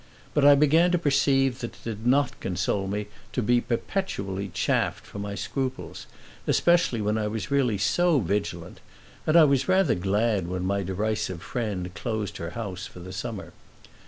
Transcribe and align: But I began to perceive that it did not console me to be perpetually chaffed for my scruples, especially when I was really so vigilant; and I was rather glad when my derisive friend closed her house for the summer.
But 0.33 0.43
I 0.43 0.55
began 0.55 0.89
to 0.93 0.97
perceive 0.97 1.59
that 1.59 1.75
it 1.75 1.83
did 1.83 2.07
not 2.07 2.39
console 2.39 2.87
me 2.87 3.05
to 3.33 3.43
be 3.43 3.61
perpetually 3.61 4.49
chaffed 4.51 5.05
for 5.05 5.19
my 5.19 5.35
scruples, 5.35 6.07
especially 6.47 7.01
when 7.01 7.19
I 7.19 7.27
was 7.27 7.51
really 7.51 7.77
so 7.77 8.19
vigilant; 8.19 8.79
and 9.27 9.37
I 9.37 9.43
was 9.43 9.69
rather 9.69 9.93
glad 9.93 10.47
when 10.47 10.65
my 10.65 10.81
derisive 10.81 11.43
friend 11.43 11.93
closed 11.93 12.37
her 12.37 12.49
house 12.57 12.87
for 12.87 12.99
the 12.99 13.13
summer. 13.13 13.53